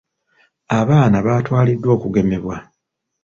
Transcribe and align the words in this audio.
Abaana 0.79 1.17
baatwaliddwa 1.25 1.89
okugemebwa. 1.97 2.55